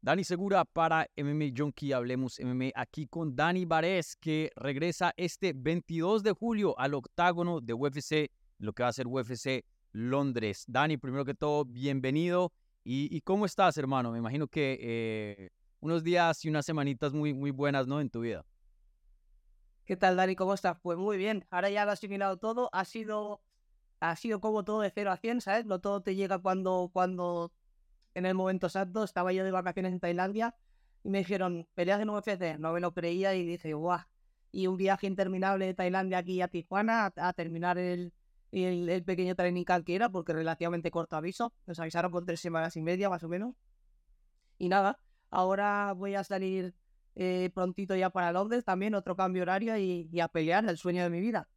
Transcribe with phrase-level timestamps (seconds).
[0.00, 6.22] Dani Segura para MMA Junkie, hablemos MMA aquí con Dani Vares, que regresa este 22
[6.22, 10.64] de julio al octágono de UFC, lo que va a ser UFC Londres.
[10.68, 12.52] Dani, primero que todo, bienvenido.
[12.84, 14.12] ¿Y, cómo estás, hermano?
[14.12, 15.50] Me imagino que eh,
[15.80, 18.00] unos días y unas semanitas muy, muy buenas, ¿no?
[18.00, 18.46] En tu vida.
[19.84, 20.36] ¿Qué tal, Dani?
[20.36, 20.78] ¿Cómo estás?
[20.80, 21.44] Pues muy bien.
[21.50, 22.70] Ahora ya lo has asimilado todo.
[22.72, 23.42] Ha sido,
[23.98, 25.66] ha sido como todo de 0 a 100, ¿sabes?
[25.66, 27.52] No todo te llega cuando, cuando
[28.18, 29.04] en el momento exacto.
[29.04, 30.54] Estaba yo de vacaciones en Tailandia
[31.04, 32.58] y me dijeron, peleas en UFC.
[32.58, 34.00] No me lo creía y dije, guau.
[34.50, 38.12] Y un viaje interminable de Tailandia aquí a Tijuana a, terminar el,
[38.50, 41.52] el, pequeño training camp que era, porque relativamente corto aviso.
[41.66, 43.54] Nos avisaron con tres semanas y media, más o menos.
[44.58, 44.98] Y nada,
[45.30, 46.74] ahora voy a salir
[47.14, 51.10] eh, prontito ya para Londres también, otro cambio horario y, a pelear el sueño de
[51.10, 51.48] mi vida.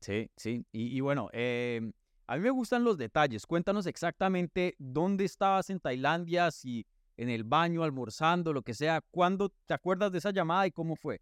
[0.00, 0.64] Sí, sí.
[0.72, 1.92] Y, bueno, eh,
[2.26, 3.46] a mí me gustan los detalles.
[3.46, 6.86] Cuéntanos exactamente dónde estabas en Tailandia, si
[7.16, 9.00] en el baño, almorzando, lo que sea.
[9.10, 11.20] ¿Cuándo te acuerdas de esa llamada y cómo fue?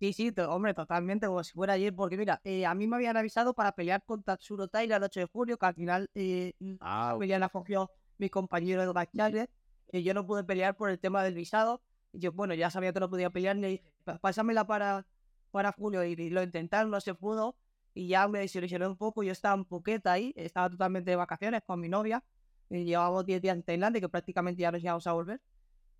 [0.00, 3.16] Sí, sí, hombre, totalmente, como si fuera ayer, porque mira, eh, a mí me habían
[3.16, 7.16] avisado para pelear con Tatsuro Taira el 8 de julio, que al final eh, ah,
[7.20, 9.48] me la cogió mi compañero de Backyard,
[9.92, 11.82] y yo no pude pelear por el tema del visado.
[12.12, 13.80] Y yo, bueno, ya sabía que no podía pelear, ni
[14.20, 15.06] pásamela para,
[15.52, 17.54] para julio, y lo intentaron, no se pudo
[17.94, 19.22] y ya me desilusioné un poco.
[19.22, 22.24] Yo estaba en Phuket ahí, estaba totalmente de vacaciones con mi novia.
[22.70, 25.40] Y llevábamos 10 días en Tailandia, que prácticamente ya nos íbamos a volver.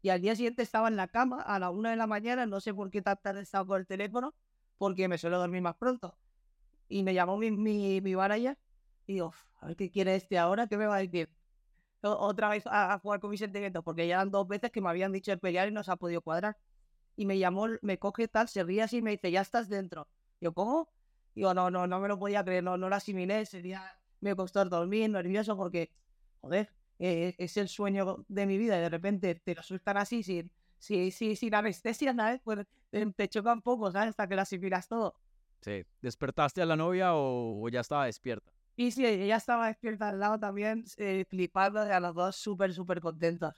[0.00, 2.60] Y al día siguiente estaba en la cama a la una de la mañana, no
[2.60, 4.34] sé por qué tan tarde estaba con el teléfono,
[4.78, 6.16] porque me suelo dormir más pronto.
[6.88, 8.58] Y me llamó mi, mi, mi manager
[9.06, 11.30] y digo, a ver qué quiere este ahora, ¿qué me va a decir?
[12.02, 15.12] Otra vez a, jugar con mis sentimientos, porque ya eran dos veces que me habían
[15.12, 16.56] dicho de pelear y no se ha podido cuadrar.
[17.14, 20.08] Y me llamó, me coge tal, se ríe así y me dice, ya estás dentro.
[20.40, 20.88] Yo, ¿cómo?
[21.34, 23.82] Digo, no, no, no me lo podía creer, no, no lo asimilé, sería,
[24.20, 25.90] me costó dormir, nervioso, porque,
[26.40, 30.22] joder, eh, es el sueño de mi vida y de repente te lo sueltan así
[30.22, 32.40] sin, sin, sin, sin anestesia, ¿sabes?
[32.44, 32.66] Pues
[33.16, 34.10] te choca un poco, ¿sabes?
[34.10, 35.16] Hasta que lo asimilas todo.
[35.62, 35.84] Sí.
[36.00, 38.52] ¿Despertaste a la novia o, ya estaba despierta?
[38.76, 43.00] Y sí, ella estaba despierta al lado también, eh, flipando, a los dos súper, súper
[43.00, 43.54] contentos.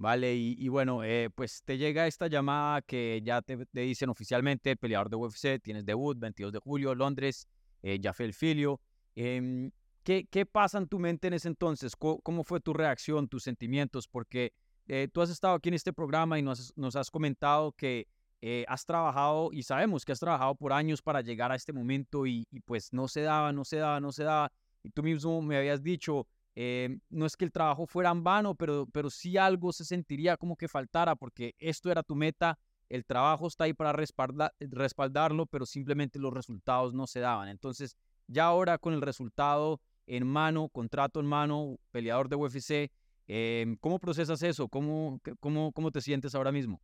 [0.00, 5.10] Vale, y, bueno, eh, pues te llega esta llamada que ya te, dicen oficialmente, peleador
[5.10, 7.48] de UFC, tienes debut, 22 de julio, Londres,
[7.82, 8.80] eh, ya fue el filio.
[9.16, 9.72] Em,
[10.04, 11.96] ¿qué, ¿qué, pasa en tu mente en ese entonces?
[11.96, 14.06] ¿Cómo, fue tu reacción, tus sentimientos?
[14.06, 14.52] Porque
[14.86, 18.06] eh, tú has estado aquí en este programa y nos, nos has comentado que
[18.40, 22.24] eh, has trabajado y sabemos que has trabajado por años para llegar a este momento
[22.24, 24.52] y, y pues no se daba, no se daba, no se daba.
[24.84, 26.28] Y tú mismo me habías dicho,
[26.60, 30.36] eh, no es que el trabajo fuera en vano, pero, pero sí algo se sentiría
[30.36, 32.58] como que faltara, porque esto era tu meta,
[32.88, 37.46] el trabajo está ahí para respaldarlo, pero simplemente los resultados no se daban.
[37.46, 42.90] Entonces, ya ahora con el resultado en mano, contrato en mano, peleador de UFC,
[43.28, 44.66] eh, ¿cómo procesas eso?
[44.66, 46.80] ¿Cómo, cómo, ¿Cómo te sientes ahora mismo?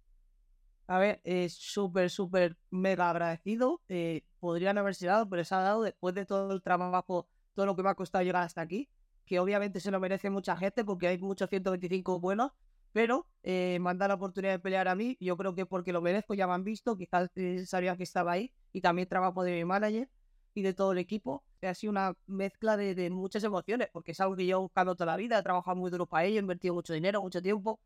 [0.86, 3.80] A ver, es súper, súper mega agradecido.
[3.88, 7.74] Eh, podrían haberse dado, pero se ha dado después de todo el trabajo, todo lo
[7.74, 8.88] que me ha costado llegar hasta aquí
[9.26, 12.52] que obviamente se lo merece mucha gente porque hay muchos 125 buenos,
[12.92, 15.92] pero eh, me han dado la oportunidad de pelear a mí, yo creo que porque
[15.92, 19.42] lo merezco, ya me han visto, quizás eh, sabían que estaba ahí, y también trabajo
[19.42, 20.08] de mi manager
[20.54, 21.42] y de todo el equipo.
[21.62, 25.06] Ha sido una mezcla de, muchas emociones, porque es algo que yo he buscado toda
[25.06, 27.80] la vida, he trabajado muy duro para ello, he invertido mucho dinero, mucho tiempo,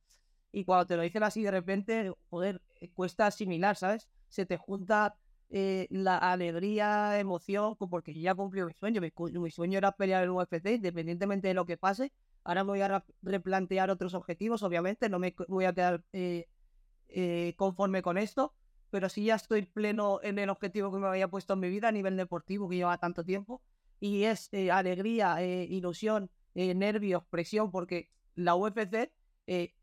[0.53, 2.61] y cuando te lo dicen así de repente, joder,
[2.95, 4.09] cuesta asimilar, ¿sabes?
[4.29, 5.17] Se te junta
[5.51, 9.01] eh, la alegría, emoción, porque ya cumplió mi sueño.
[9.01, 12.13] Mi, sueño era pelear en UFC, independientemente de lo que pase.
[12.45, 16.49] Ahora voy a replantear otros objetivos, obviamente, no me voy a quedar eh,
[17.09, 18.55] eh, conforme con esto,
[18.91, 21.89] pero sí ya estoy pleno en el objetivo que me había puesto en mi vida
[21.89, 23.63] a nivel deportivo, que lleva tanto tiempo,
[24.01, 29.11] y es alegría, ilusión, nervios, presión, porque la UFC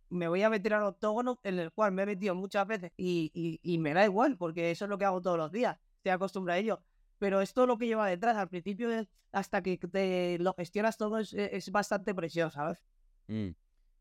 [0.09, 3.59] me voy a meter al octógono en el cual me he metido muchas veces y,
[3.61, 6.57] y, me da igual, porque eso es lo que hago todos los días, estoy acostumbrado
[6.57, 6.81] a ello.
[7.17, 8.89] Pero esto lo que lleva detrás, al principio,
[9.31, 12.83] hasta que te lo gestionas todo, es, es bastante presión, ¿sabes?
[13.27, 13.49] Mm,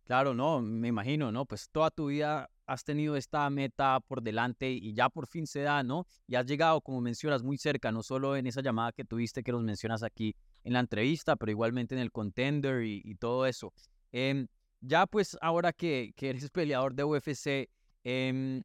[0.04, 1.46] claro, no, me imagino, ¿no?
[1.46, 5.60] Pues toda tu vida has tenido esta meta por delante y ya por fin se
[5.60, 6.06] da, ¿no?
[6.26, 9.52] Y has llegado, como mencionas, muy cerca, no solo en esa llamada que tuviste que
[9.52, 10.34] nos mencionas aquí
[10.64, 13.72] en la entrevista, pero igualmente en el contender y, y todo eso.
[14.12, 14.46] Eh,
[14.86, 17.70] ya pues ahora que, eres peleador de UFC,
[18.04, 18.62] em,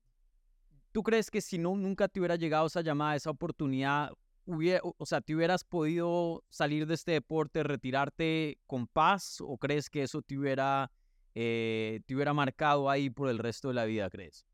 [0.91, 4.11] ¿tú crees que si no nunca te hubiera llegado esa llamada, esa oportunidad,
[4.45, 9.89] hubiera, o sea, te hubieras podido salir de este deporte, retirarte con paz o crees
[9.89, 10.91] que eso te hubiera,
[11.35, 14.45] eh, te hubiera marcado ahí por el resto de la vida, crees?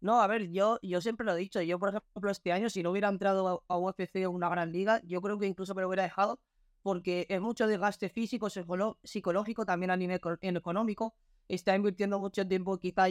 [0.00, 2.82] No, a ver, yo, yo siempre lo he dicho, yo por ejemplo este año si
[2.82, 5.82] no hubiera entrado a, a UFC en una gran liga, yo creo que incluso me
[5.82, 6.40] lo hubiera dejado
[6.84, 11.14] porque es mucho desgaste físico, psicológico, también a nivel económico.
[11.48, 13.06] está invirtiendo mucho tiempo, quizá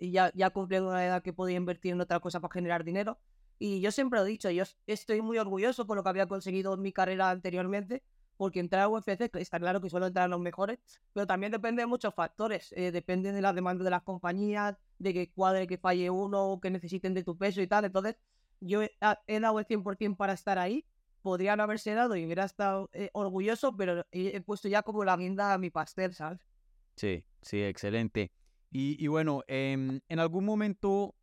[0.00, 3.18] ya, ya cumpliendo una edad que podía invertir en otra cosa para generar dinero.
[3.58, 6.72] Y yo siempre lo he dicho, yo estoy muy orgulloso por lo que había conseguido
[6.72, 8.02] en mi carrera anteriormente,
[8.38, 10.78] porque entrar a UFC está claro que suelo entrar a los mejores,
[11.12, 12.72] pero también depende de muchos factores.
[12.78, 16.70] Eh, depende de la demanda de las compañías, de que cuadre, que falle uno, que
[16.70, 17.84] necesiten de tu peso y tal.
[17.84, 18.16] Entonces,
[18.60, 18.90] yo he,
[19.40, 20.86] dado el 100% para estar ahí.
[21.28, 25.52] Podrían haberse dado y hubiera estado eh, orgulloso, pero he, puesto ya como la guinda
[25.52, 26.40] a mi pastel, ¿sabes?
[26.96, 28.32] Sí, sí, excelente.
[28.70, 31.14] Y, bueno, em, en algún momento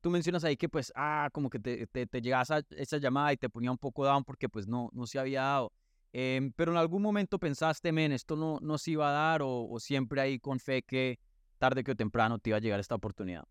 [0.00, 3.36] tú mencionas ahí que pues, ah, como que te, te, te llegaba esa, llamada y
[3.36, 5.72] te ponía un poco down porque pues no, no se había dado.
[6.12, 9.78] Em, pero en algún momento pensaste, men, esto no, no se iba a dar o,
[9.78, 11.20] siempre ahí con fe que
[11.58, 13.44] tarde que temprano te iba a llegar esta oportunidad.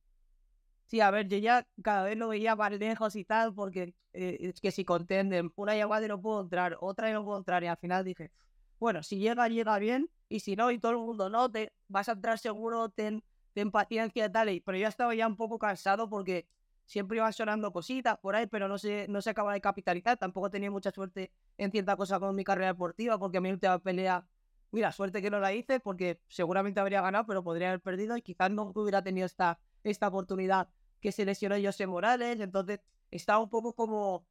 [0.94, 4.38] Sí, a ver, yo ya cada vez lo veía más lejos y tal, porque eh,
[4.42, 7.64] es que si contenden, una llamada y no puedo entrar, otra y no puedo entrar,
[7.64, 8.32] y al final dije,
[8.80, 12.10] bueno, si llega, llega bien, y si no, y todo el mundo no, te vas
[12.10, 13.24] a entrar seguro, ten,
[13.72, 16.48] paciencia y tal, pero yo estaba ya un poco cansado porque
[16.86, 20.18] siempre iban sonando cositas por ahí, pero no se, no se acaba de capitalizar.
[20.18, 23.80] Tampoco tenía mucha suerte en cierta cosa con mi carrera deportiva, porque a mi última
[23.80, 24.28] pelea,
[24.72, 28.22] mira, suerte que no la hice, porque seguramente habría ganado, pero podría haber perdido y
[28.22, 30.70] quizás no hubiera tenido esta, esta oportunidad
[31.04, 32.40] que se lesionó José Morales.
[32.40, 32.80] Entonces,
[33.12, 34.26] estaba un poco como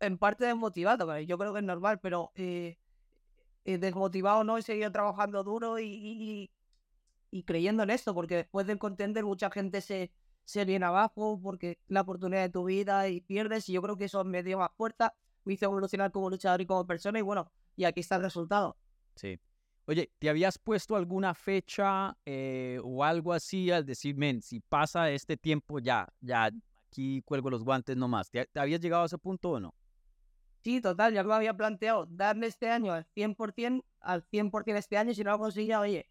[0.00, 2.78] en parte desmotivado, yo creo que es normal, pero eh,
[3.64, 6.50] eh, desmotivado no, he seguido trabajando duro y
[7.44, 10.10] creyendo en esto, porque después del contender mucha gente se
[10.46, 13.68] se viene abajo porque la oportunidad de tu vida y pierdes.
[13.68, 15.12] Y yo creo que eso me dio más fuerza,
[15.44, 17.18] me hizo evolucionar como luchador y como persona.
[17.18, 18.76] Y bueno, y aquí está el resultado.
[19.16, 19.38] Sí.
[19.88, 25.10] Oye, ¿te habías puesto alguna fecha eh, o algo así al decir, men, si pasa
[25.10, 26.50] este tiempo ya, ya,
[26.88, 28.28] aquí cuelgo los guantes nomás?
[28.28, 29.74] ¿Te, ¿Te habías llegado a ese punto o no?
[30.64, 35.14] Sí, total, ya me había planteado darle este año al 100%, al 100% este año,
[35.14, 36.08] si no lo conseguía, oye,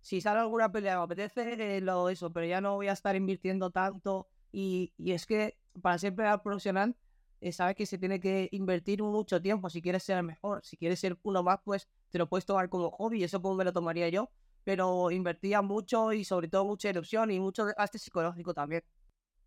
[0.00, 3.70] si sale alguna pelea, me apetece lo eso, pero ya no voy a estar invirtiendo
[3.70, 4.28] tanto.
[4.52, 6.96] Y, y es que para ser peleador profesional,
[7.40, 10.64] eh, sabes que se tiene que invertir mucho tiempo si quieres ser mejor.
[10.64, 13.64] Si quieres ser uno más, pues te lo puedes tomar como hobby, eso como me
[13.64, 14.30] lo tomaría yo.
[14.64, 18.82] Pero invertía mucho y sobre todo mucha ilusión y mucho desgaste psicológico también.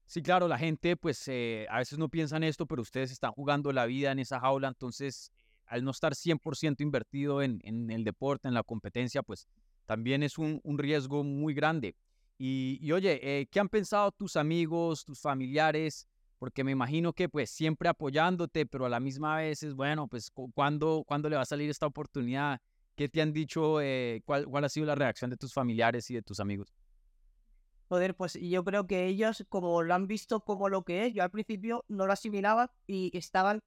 [0.05, 3.31] Sí, claro, la gente pues eh, a veces no piensa en esto, pero ustedes están
[3.31, 5.31] jugando la vida en esa jaula, entonces
[5.67, 9.47] al no estar 100% invertido en, en el deporte, en la competencia, pues
[9.89, 11.95] también es un, riesgo muy grande.
[12.37, 16.07] Y, oye, eh, ¿qué han pensado tus amigos, tus familiares?
[16.39, 20.31] Porque me imagino que pues siempre apoyándote, pero a la misma vez es, bueno, pues
[20.53, 22.59] ¿cuándo, ¿cuándo le va a salir esta oportunidad?
[22.95, 23.81] ¿Qué te han dicho?
[23.81, 26.73] Eh, cuál, ¿Cuál ha sido la reacción de tus familiares y de tus amigos?
[27.89, 31.23] Joder, pues yo creo que ellos, como lo han visto como lo que es, yo
[31.23, 33.61] al principio no lo asimilaba y estaban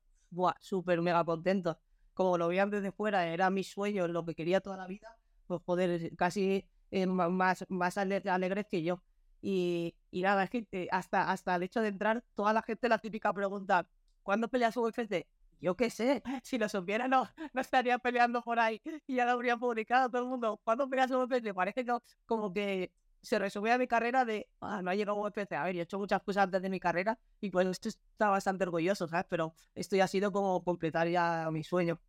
[0.60, 1.76] súper mega contentos.
[2.14, 5.16] Como lo veían desde fuera, era mi sueño, lo que quería toda la vida
[5.46, 9.02] pues joder, casi eh, más, más alegres que yo.
[9.40, 12.98] Y, y nada, es eh, hasta, hasta el hecho de entrar, toda la gente la
[12.98, 13.88] típica pregunta,
[14.22, 15.26] ¿cuándo peleas UFC?
[15.58, 19.32] Yo qué sé, si lo supiera no, no estaría peleando por ahí y ya lo
[19.32, 20.60] habría publicado todo el mundo.
[20.64, 21.54] ¿Cuándo peleas UFC?
[21.54, 21.92] Parece que
[22.26, 22.92] como que
[23.22, 25.52] se resumía mi carrera de, ah, no ha llegado UFC.
[25.52, 28.64] A ver, he hecho muchas cosas antes de mi carrera y pues esto está bastante
[28.64, 29.26] orgulloso, ¿sabes?
[29.30, 32.00] Pero esto ya ha sido como completar ya mi sueño.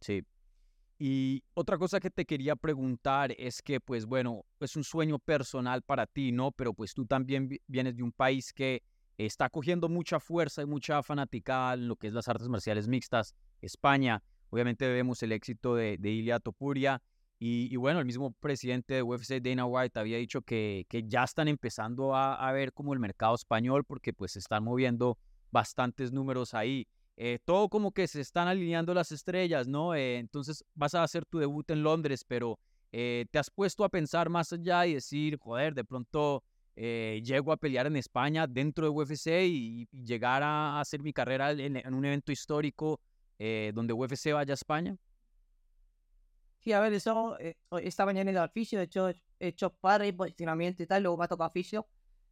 [0.00, 0.24] Sí,
[1.04, 5.82] y otra cosa que te quería preguntar es que, pues bueno, es un sueño personal
[5.82, 6.52] para ti, ¿no?
[6.52, 8.84] Pero pues tú también vienes de un país que
[9.18, 13.34] está cogiendo mucha fuerza y mucha fanaticada en lo que es las artes marciales mixtas,
[13.60, 14.22] España.
[14.50, 17.02] Obviamente vemos el éxito de, de Ilia Topuria.
[17.40, 21.48] Y, bueno, el mismo presidente de UFC, Dana White, había dicho que, que ya están
[21.48, 25.18] empezando a, a ver como el mercado español porque pues se están moviendo
[25.50, 26.86] bastantes números ahí.
[27.16, 29.94] Eh, todo como que se están alineando las estrellas, ¿no?
[29.94, 32.58] Eh, entonces vas a hacer tu debut en Londres, pero
[32.90, 36.42] eh, te has puesto a pensar más allá y decir, joder, de pronto
[36.74, 41.94] llego a pelear en España dentro de UFC y, llegar a, hacer mi carrera en,
[41.94, 42.98] un evento histórico
[43.38, 44.96] donde UFC vaya a España.
[46.60, 47.36] Sí, a ver, eso,
[47.82, 51.02] esta mañana he ido al fisio, de hecho, he hecho padre y posicionamiento y tal,
[51.02, 51.86] luego me ha tocado fisio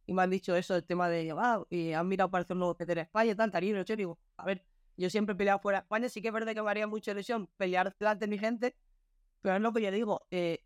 [0.07, 2.59] y me han dicho eso, el tema de, ah, y han mirado para hacer un
[2.61, 4.65] nuevo en España y tal, tal, y yo digo, a ver,
[4.97, 7.11] yo siempre he peleado fuera de España, sí que es verdad que me haría mucha
[7.11, 8.75] ilusión pelear delante de mi gente,
[9.41, 10.63] pero es lo que yo digo, eh,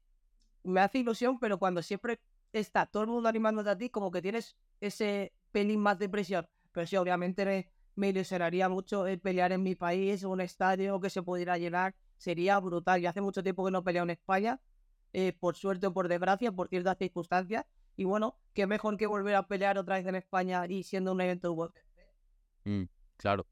[0.63, 2.20] me hace ilusión, pero cuando siempre
[2.51, 6.48] está todo el mundo animándote a ti, como que tienes ese pelín más de presión.
[6.72, 11.10] Pero sí, obviamente me, me ilusionaría mucho el pelear en mi país, un estadio que
[11.10, 13.01] se pudiera llenar, sería brutal.
[13.01, 14.60] Y hace mucho tiempo que no peleo en España,
[15.13, 17.65] eh, por suerte o por desgracia, por ciertas circunstancias.
[17.96, 21.22] Y bueno, qué mejor que volver a pelear otra vez en España y siendo un
[21.22, 21.77] evento UFC.
[22.65, 22.84] Mm,
[23.17, 23.46] claro.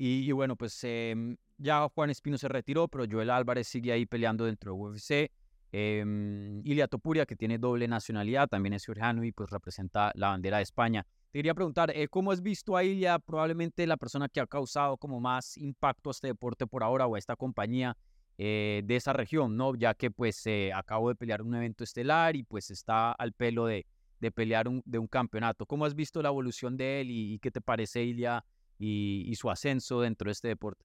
[0.00, 4.44] Y, bueno, pues em, ya Juan Espino se retiró, pero Joel Álvarez sigue ahí peleando
[4.44, 5.32] dentro de UFC.
[5.72, 10.58] Eh, Ilia Topuria, que tiene doble nacionalidad, también es georgiano y pues representa la bandera
[10.58, 11.04] de España.
[11.32, 14.96] Te quería preguntar, eh, ¿cómo has visto a Ilia, probablemente la persona que ha causado
[14.96, 17.96] como más impacto a este deporte por ahora o a esta compañía
[18.38, 19.74] eh, de esa región, ¿no?
[19.74, 23.66] Ya que pues eh, acabó de pelear un evento estelar y pues está al pelo
[23.66, 23.84] de,
[24.20, 25.66] de pelear un, de un campeonato.
[25.66, 28.44] ¿Cómo has visto la evolución de él y, y qué te parece Ilia
[28.78, 30.84] y, y, su ascenso dentro de este deporte?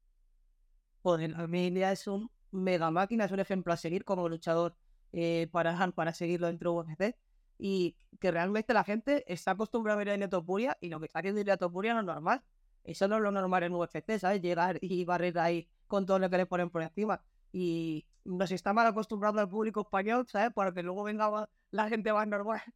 [1.02, 4.76] Joder, a mí Ilia es un mega máquina, es un ejemplo a seguir como luchador
[5.12, 7.16] eh, para, para seguirlo dentro de UFC
[7.58, 11.06] y que realmente la gente está acostumbrada a ver a Ilia Topuria y lo que
[11.06, 12.44] está haciendo Ilia Topuria no es normal.
[12.84, 14.42] Eso no es lo normal en UFC, ¿sabes?
[14.42, 17.22] Llegar y barrer ahí con todo lo que le ponen por encima
[17.52, 20.52] y nos está mal acostumbrado al público español, ¿sabes?
[20.54, 22.62] Para que luego venga la gente más normal.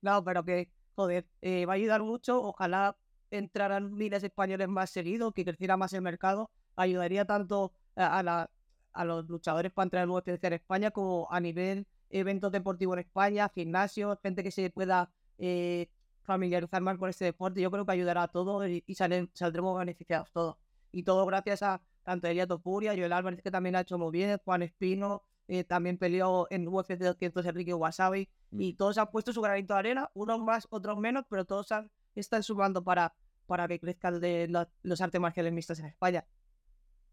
[0.00, 2.40] No, pero que, joder, eh, va a ayudar mucho.
[2.40, 2.96] Ojalá
[3.32, 6.50] entraran miles españoles más seguidos, que creciera más el mercado.
[6.76, 8.50] Ayudaría tanto a, a, la,
[8.92, 13.00] a los luchadores para entrar en UFC en España como a nivel eventos deportivos en
[13.00, 15.88] España, gimnasios, gente que se pueda eh,
[16.22, 17.60] familiarizar más con este deporte.
[17.60, 20.56] Yo creo que ayudará a todos y, y salen, saldremos beneficiados todos.
[20.92, 24.38] Y todo gracias a tanto Elia Topuria, Joel Álvarez, que también ha hecho muy bien,
[24.44, 28.60] Juan Espino, eh, también peleó en UFC 200 Enrique Wasabi, mm.
[28.60, 31.90] y todos han puesto su granito de arena, unos más, otros menos, pero todos han,
[32.14, 33.14] están sumando para,
[33.52, 36.24] para que crezcan de los, los artes marciales mixtas en España.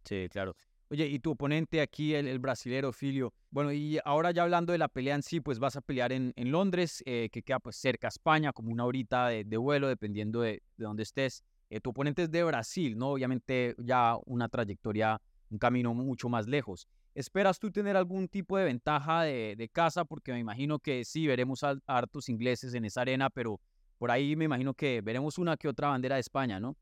[0.06, 0.56] Sí, claro.
[0.90, 4.78] Oye, y tu oponente aquí, el, el, brasilero Filio, bueno, y ahora ya hablando de
[4.78, 7.76] la pelea en sí, pues vas a pelear en, en Londres, eh, que queda pues
[7.76, 11.44] cerca a España, como una horita de, de vuelo, dependiendo de, de dónde estés.
[11.70, 13.10] Eh, tu oponente es de Brasil, ¿no?
[13.10, 16.88] Obviamente ya una trayectoria, un camino mucho más lejos.
[17.16, 20.06] ¿Esperas tú tener algún tipo de ventaja de, de casa?
[20.06, 23.60] Porque me imagino que sí, veremos a, a hartos ingleses en esa arena, pero
[24.00, 26.76] por ahí me imagino que veremos una que otra bandera de España, ¿no?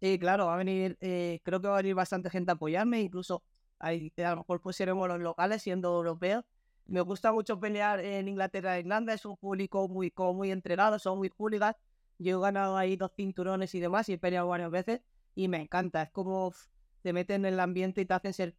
[0.00, 3.00] Sí, claro, va a venir, eh, creo que va a venir bastante gente a apoyarme,
[3.00, 3.44] incluso
[3.78, 6.44] ahí, a lo mejor seremos los locales siendo europeos.
[6.86, 10.98] Me gusta mucho pelear en Inglaterra e Irlanda, es un público muy, como muy entrenado,
[10.98, 11.76] son muy hooligans
[12.18, 15.00] yo he ganado ahí dos cinturones y demás y he peleado varias veces
[15.34, 16.02] y me encanta.
[16.02, 16.52] Es como
[17.02, 18.54] te meten en el ambiente y te hacen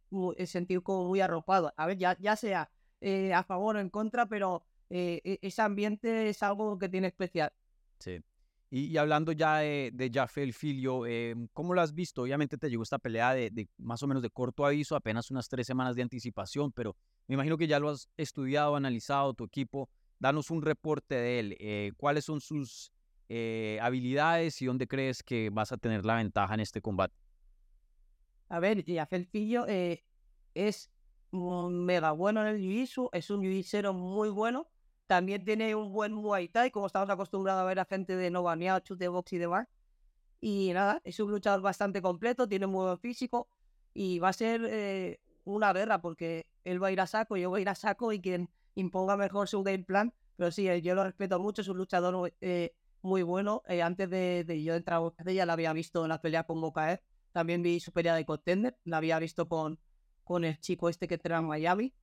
[0.46, 1.72] sentir como muy arropado.
[1.76, 6.28] A ver, ya, ya sea eh, a favor o en contra, pero eh, ese ambiente
[6.28, 7.52] es algo que tiene especial.
[7.98, 8.20] Sí.
[8.70, 12.22] Y, y hablando ya de, de Jafel Filio, eh, ¿cómo lo has visto?
[12.22, 15.48] Obviamente te llegó esta pelea de, de, más o menos de corto aviso, apenas unas
[15.48, 16.94] tres semanas de anticipación, pero
[17.26, 19.88] me imagino que ya lo has estudiado, analizado, tu equipo.
[20.18, 21.56] Danos un reporte de él.
[21.60, 22.92] Eh, ¿Cuáles son sus
[23.28, 27.14] eh, habilidades y dónde crees que vas a tener la ventaja en este combate?
[28.48, 30.04] A ver, Jafel Fillo eh,
[30.54, 30.90] es
[31.30, 34.66] mega bueno en el jiu-jitsu, es un jiu muy bueno,
[35.08, 38.42] también tiene un buen Muay Thai, como estamos acostumbrados a ver a gente de no
[38.42, 39.66] baneado, chute box y demás.
[40.38, 43.48] Y nada, es un luchador bastante completo, tiene muy buen físico
[43.94, 47.48] y va a ser eh, una guerra porque él va a ir a saco, yo
[47.48, 50.12] voy a ir a saco y quien imponga mejor su game plan.
[50.36, 53.62] Pero sí, yo lo respeto mucho, es un luchador eh, muy bueno.
[53.66, 57.00] Eh, antes de, yo entrar a ya la había visto en la pelea con Mokaev.
[57.32, 59.80] También vi su pelea de contender, la había visto con,
[60.22, 61.94] con el chico este que está en Miami.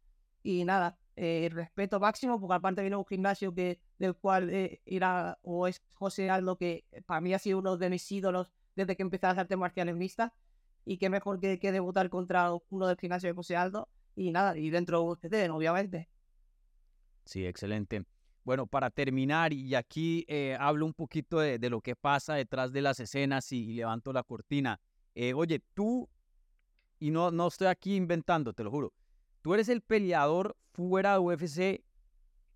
[0.42, 5.38] Y nada, eh, respeto máximo, porque aparte viene un gimnasio que, del cual eh, era
[5.42, 9.04] o es José Aldo, que para mí ha sido uno de mis ídolos desde que
[9.04, 10.32] empecé a hacer artes marciales mixtas.
[10.86, 13.90] Y qué mejor que, que debutar contra uno del gimnasio de José Aldo.
[14.16, 16.10] Y nada, y dentro de UFC, obviamente.
[17.26, 18.06] Sí, excelente.
[18.44, 22.84] Bueno, para terminar, y aquí eh, hablo un poquito de, lo que pasa detrás de
[22.84, 24.80] las escenas y, y levanto la cortina.
[25.16, 26.08] Eh, oye, tú,
[27.00, 28.94] y no, no estoy aquí inventando, te lo juro,
[29.46, 31.86] tú eres el peleador fuera de UFC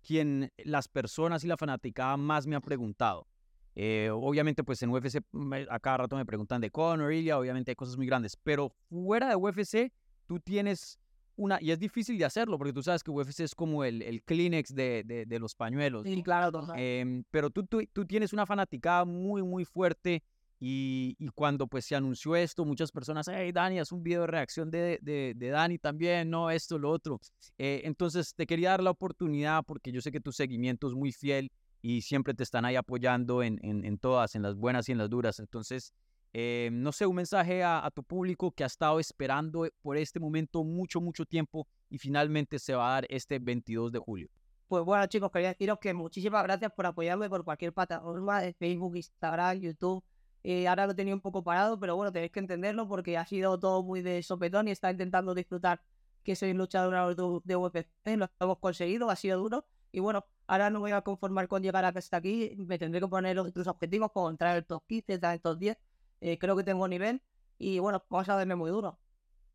[0.04, 3.28] quien las personas y la fanaticada más me ha preguntado.
[3.76, 5.20] Eh, obviamente, pues en UFC
[5.68, 9.28] a cada rato me preguntan de Conor, Ilya, obviamente hay cosas muy grandes, pero fuera
[9.28, 9.92] de UFC
[10.26, 10.98] tú tienes
[11.36, 14.24] una, y es difícil de hacerlo porque tú sabes que UFC es como el, el
[14.24, 16.02] Kleenex de, de, de los pañuelos.
[16.02, 16.66] Sí, claro.
[16.76, 20.24] Eh, pero tú, tú, tú, tienes una fanaticada muy, muy fuerte
[20.62, 24.70] y, cuando pues se anunció esto, muchas personas, hey Dani, haz un video de reacción
[24.70, 27.18] de, de, Dani también, no, esto, lo otro.
[27.56, 31.12] Eh, entonces te quería dar la oportunidad porque yo sé que tu seguimiento es muy
[31.12, 31.50] fiel
[31.80, 35.08] y siempre te están ahí apoyando en, en, todas, en las buenas y en las
[35.08, 35.38] duras.
[35.40, 35.94] Entonces,
[36.34, 40.62] eh, no sé, un mensaje a, tu público que ha estado esperando por este momento
[40.62, 44.28] mucho, mucho tiempo y finalmente se va a dar este 22 de julio.
[44.68, 49.58] Pues bueno, chicos, quería deciros que muchísimas gracias por apoyarme por cualquier plataforma Facebook, Instagram,
[49.58, 50.04] YouTube.
[50.42, 53.58] Eh, ahora lo tenía un poco parado, pero bueno, tenéis que entenderlo porque ha sido
[53.58, 55.82] todo muy de sopetón y está intentando disfrutar
[56.24, 58.16] que soy luchador de, UFC.
[58.16, 59.66] Lo hemos conseguido, ha sido duro.
[59.92, 62.54] Y bueno, ahora no voy a conformar con llegar hasta aquí.
[62.58, 65.42] Me tendré que poner otros objetivos como entrar en el top 15, entrar en el
[65.42, 65.78] top 10
[66.20, 67.22] eh, creo que tengo nivel
[67.58, 68.98] y bueno, vamos a darle muy duro.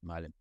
[0.01, 0.31] Vale.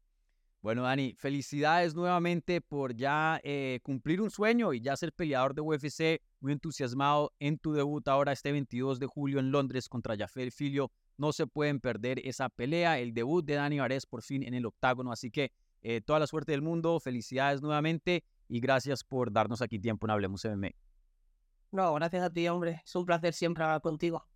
[0.64, 5.60] Bueno, Dani, felicidades nuevamente por ya eh, cumplir un sueño y ya ser peleador de
[5.60, 6.22] UFC.
[6.40, 10.90] Muy entusiasmado en tu debut ahora este 22 de julio en Londres contra Jaffer Filio.
[11.18, 14.64] No se pueden perder esa pelea, el debut de Dani Vares por fin en el
[14.64, 15.12] octágono.
[15.12, 15.52] Así que
[15.82, 20.12] eh, toda la suerte del mundo, felicidades nuevamente y gracias por darnos aquí tiempo en
[20.12, 20.70] Hablemos MMA.
[21.72, 22.80] No, gracias a ti, hombre.
[22.82, 24.26] Es un placer siempre hablar contigo.